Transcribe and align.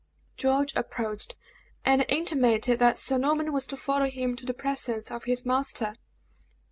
George 0.35 0.73
approached, 0.75 1.35
and 1.85 2.07
intimated 2.09 2.79
that 2.79 2.97
Sir 2.97 3.19
Norman 3.19 3.53
was 3.53 3.67
to 3.67 3.77
follow 3.77 4.09
him 4.09 4.35
to 4.35 4.47
the 4.47 4.51
presence 4.55 5.11
of 5.11 5.25
his 5.25 5.45
master. 5.45 5.93